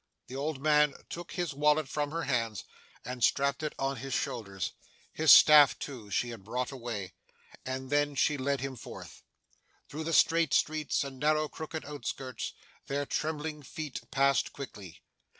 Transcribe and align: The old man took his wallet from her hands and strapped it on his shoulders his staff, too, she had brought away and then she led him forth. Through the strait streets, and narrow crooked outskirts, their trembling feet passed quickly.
The 0.25 0.35
old 0.35 0.59
man 0.59 0.95
took 1.11 1.33
his 1.33 1.53
wallet 1.53 1.87
from 1.87 2.09
her 2.09 2.23
hands 2.23 2.63
and 3.05 3.23
strapped 3.23 3.61
it 3.61 3.75
on 3.77 3.97
his 3.97 4.15
shoulders 4.15 4.71
his 5.13 5.31
staff, 5.31 5.77
too, 5.77 6.09
she 6.09 6.29
had 6.29 6.43
brought 6.43 6.71
away 6.71 7.13
and 7.67 7.91
then 7.91 8.15
she 8.15 8.35
led 8.35 8.61
him 8.61 8.75
forth. 8.75 9.21
Through 9.89 10.05
the 10.05 10.11
strait 10.13 10.55
streets, 10.55 11.03
and 11.03 11.19
narrow 11.19 11.47
crooked 11.47 11.85
outskirts, 11.85 12.53
their 12.87 13.05
trembling 13.05 13.61
feet 13.61 14.01
passed 14.09 14.53
quickly. 14.53 15.03